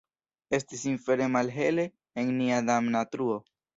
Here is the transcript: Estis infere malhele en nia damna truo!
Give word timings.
Estis 0.57 0.85
infere 0.93 1.27
malhele 1.35 1.85
en 2.23 2.33
nia 2.39 2.59
damna 2.71 3.05
truo! 3.15 3.37